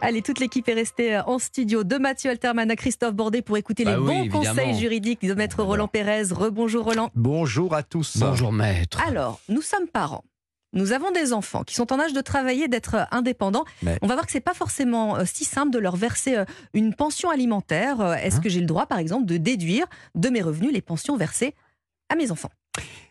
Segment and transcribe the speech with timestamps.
[0.00, 3.56] Allez, toute l'équipe est restée euh, en studio de Mathieu Alterman à Christophe Bordet pour
[3.56, 4.44] écouter Bah les oui, bons évidemment.
[4.44, 6.22] conseils juridiques de maître Roland Pérez.
[6.32, 7.10] Rebonjour Roland.
[7.14, 8.16] Bonjour à tous.
[8.18, 9.00] Bonjour maître.
[9.06, 10.24] Alors, nous sommes parents.
[10.72, 13.64] Nous avons des enfants qui sont en âge de travailler, d'être euh, indépendants.
[13.82, 16.36] Mais- On va voir que c'est pas forcément euh, si simple de leur verser
[16.74, 18.00] une pension alimentaire.
[18.22, 21.16] Est-ce Hein que j'ai le droit, par exemple, de déduire de mes revenus les pensions
[21.16, 21.54] versées
[22.10, 22.50] à mes enfants?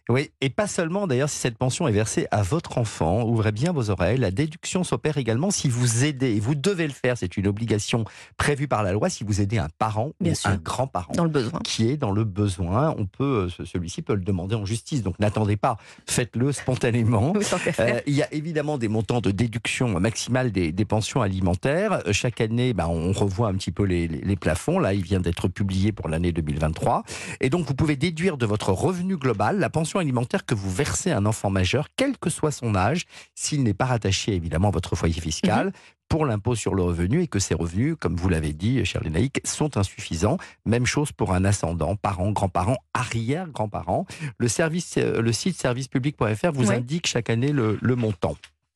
[0.08, 3.24] Oui, et pas seulement d'ailleurs si cette pension est versée à votre enfant.
[3.24, 4.20] Ouvrez bien vos oreilles.
[4.20, 8.06] La déduction s'opère également si vous aidez, et vous devez le faire, c'est une obligation
[8.38, 10.50] prévue par la loi, si vous aidez un parent Bien ou sûr.
[10.52, 11.14] un grand-parent.
[11.16, 14.22] dans le besoin qui est dans le besoin, on peut, euh, ce- celui-ci peut le
[14.22, 15.02] demander en justice.
[15.02, 15.78] Donc n'attendez pas,
[16.08, 17.34] faites-le spontanément.
[17.46, 17.46] Oui.
[17.80, 22.02] Euh, il y a évidemment des montants de déduction maximale des, des pensions alimentaires.
[22.08, 24.78] Euh, Chaque année, ben, on revoit un petit peu les, les- les plafonds.
[24.80, 27.04] Là, il vient d'être publié pour l'année 2023.
[27.42, 31.12] Et donc, vous pouvez déduire de votre revenu global la pension alimentaire que vous versez
[31.12, 34.72] à un enfant majeur, quel que soit son âge, s'il n'est pas rattaché évidemment à
[34.72, 35.72] votre foyer fiscal.
[36.08, 39.42] pour l'impôt sur le revenu et que ces revenus, comme vous l'avez dit, cher Lénaïque,
[39.44, 40.38] sont insuffisants.
[40.64, 44.06] Même chose pour un ascendant, parents, grands-parents, arrière-grands-parents.
[44.38, 48.36] Le, service, euh, le site servicepublic.fr vous indique chaque année le, le montant.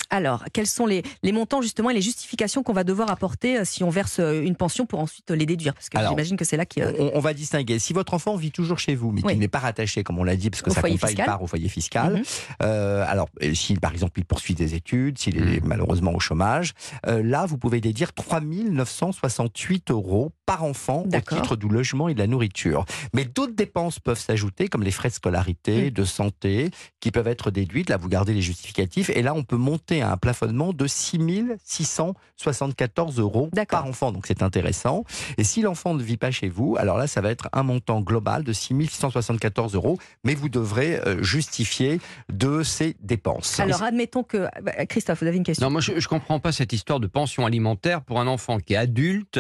[0.10, 3.64] Alors, quels sont les, les montants justement et les justifications qu'on va devoir apporter euh,
[3.66, 5.74] si on verse euh, une pension pour ensuite euh, les déduire?
[5.74, 7.78] Parce que j'imagine que c'est là euh, On, on va distinguer.
[7.80, 9.34] Si votre enfant vit toujours chez vous, mais Oui.
[9.34, 11.08] qu'il n'est pas rattaché, comme on l'a dit, parce que Au ça foyer compte pas,
[11.08, 11.26] il fiscal.
[11.26, 12.14] part au foyer fiscal.
[12.16, 12.24] Mhm.
[12.64, 15.68] euh, alors, si par exemple il poursuit des études, s'il est Mhm.
[15.68, 16.74] malheureusement au chômage,
[17.08, 22.16] euh, là vous pouvez déduire 3 968 euros par enfant au titre du logement et
[22.16, 22.84] de la nourriture.
[23.14, 27.52] Mais d'autres dépenses peuvent s'ajouter, comme les frais de scolarité, de santé, qui peuvent être
[27.52, 27.88] déduites.
[27.88, 29.12] Là, vous gardez les justificatifs.
[29.12, 31.20] Et là, on peut monter à un plafonnement de 6
[31.64, 34.12] 674 euros par enfant.
[34.12, 35.04] Donc, c'est intéressant.
[35.38, 38.02] Et si l'enfant ne vit pas chez vous, alors là, ça va être un montant
[38.02, 40.00] global de 6 674 euros.
[40.24, 42.02] Mais vous devrez euh, justifier
[42.34, 43.60] de ces dépenses.
[43.60, 44.48] Alors, admettons que.
[44.64, 47.06] bah, Christophe, vous avez une question Non, moi je, je comprends pas cette histoire de
[47.06, 49.40] pension alimentaire pour un enfant qui est adulte,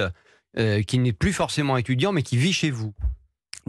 [0.57, 2.93] euh, qui n'est plus forcément étudiant, mais qui vit chez vous.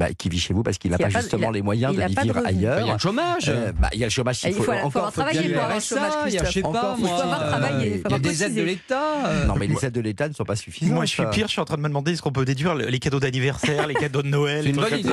[0.01, 2.21] Bah, qui vit chez vous parce qu'il n'a pas justement a- les moyens de vivre
[2.41, 2.43] revenus.
[2.53, 2.93] Il y a ailleurs.
[2.95, 3.49] le chômage.
[3.51, 4.41] Euh, bah, il y a le chômage.
[4.47, 6.69] Il faut- faut encore avoir faut pour avoir chômage, il y a je sais pas
[6.69, 6.97] faut moi.
[7.17, 9.27] faut avoir euh, travaillé, Il y a avoir des aides de l'État.
[9.27, 10.95] euh, Non, mais les aides de l'État ne sont pas suffisantes.
[10.95, 12.75] Moi, je suis pire, je suis en train de me demander est-ce qu'on peut déduire
[12.75, 14.63] les cadeaux d'anniversaire, les cadeaux de Noël.
[14.65, 15.11] C'est une bonne idée,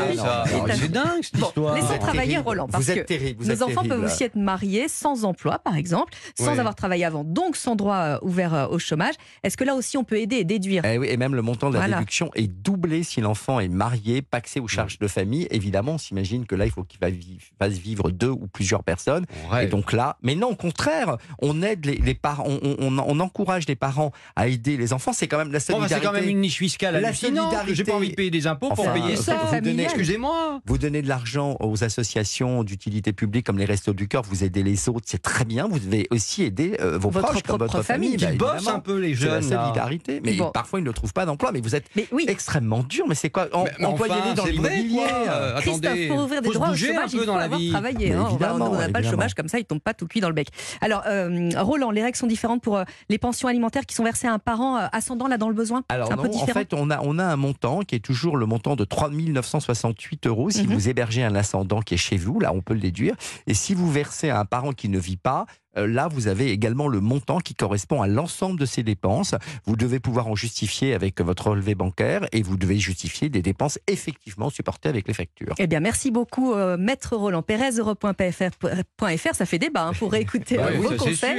[0.80, 1.76] c'est dingue cette histoire.
[1.76, 2.38] êtes travailler.
[2.38, 6.14] Roland, parce Vous êtes que Nos enfants peuvent aussi être mariés sans emploi, par exemple,
[6.40, 9.16] sans avoir travaillé avant, donc sans droit euh, ouvert euh, au chômage.
[9.44, 10.84] Est-ce que là aussi on peut aider et déduire?
[10.86, 14.22] Eh oui, et même le montant de la déduction est doublé si l'enfant est marié,
[14.22, 15.48] paxé aux charges de famille.
[15.52, 19.26] Évidemment, on s'imagine que là, il faut qu'il fasse vivre deux ou plusieurs personnes.
[19.62, 23.04] Et donc là, mais non, au contraire, on aide les, les parents, on, on- on-
[23.08, 25.14] on encourage les parents à aider les enfants.
[25.14, 25.96] C'est quand même la Bon, bah, solidarité.
[25.96, 27.52] c'est quand même une niche fiscale La hallucinante.
[27.52, 27.84] J'ai solidarité.
[27.92, 29.34] pas envie de payer des impôts pour payer vous- ça.
[29.36, 29.64] vous familial.
[29.64, 30.62] donnez- Excusez-moi.
[30.66, 34.64] Vous donnez de l'argent aux associations d'utilité publique comme les Restos du Cœur, vous aidez
[34.64, 35.68] les autres, c'est très bien.
[35.68, 38.18] Vous devez aussi aider euh, vos Votre proches comme propre votre famille.
[38.20, 38.26] famille.
[38.26, 38.78] bah, Ils bossent évidemment.
[38.78, 39.50] un peu les C'est la jeunes.
[39.50, 39.64] là.
[39.64, 40.22] solidarité.
[40.24, 40.52] Mais Bon.
[40.52, 41.52] parfois, ils ne trouvent pas d'emploi.
[41.52, 43.06] Mais vous êtes Mais oui, extrêmement dur.
[43.08, 43.48] Mais c'est quoi?
[43.54, 45.06] En, Mais- mais Employez-les enfin, dans l'immobilier.
[45.28, 47.60] Euh, Christophe, attendez, pour ouvrir des faut droits au chômage, il faut dans la avoir
[47.60, 47.70] vie.
[47.72, 48.14] travaillé.
[48.14, 48.28] Hein.
[48.32, 48.38] On
[48.78, 50.48] n'a pas le chômage comme ça, il tombe pas tout cuit dans le bec.
[50.82, 54.28] Alors, euh, Roland, les règles sont différentes pour euh, les pensions alimentaires qui sont versées
[54.28, 55.84] à un parent euh, ascendant là dans le besoin?
[55.90, 58.38] Alors un non, peu en fait, on a, on a un montant qui est toujours
[58.38, 60.74] le montant de 3 968 euros si Mhm.
[60.74, 63.16] vous hébergez un ascendant qui est chez vous, là on peut le déduire.
[63.48, 66.52] Et si vous versez à un parent qui ne vit pas, euh, là vous avez
[66.52, 69.36] également le montant qui correspond à l'ensemble de ces dépenses.
[69.66, 73.80] Vous devez pouvoir en justifier avec votre relevé bancaire et vous devez justifier des dépenses
[73.88, 75.54] effectivement supportées avec les factures.
[75.58, 79.34] Eh bien, merci beaucoup, euh, Maître Roland Pérez, europe.fr.
[79.34, 81.36] Ça fait débat hein, pour réécouter Bah euh, oui, vos conseils.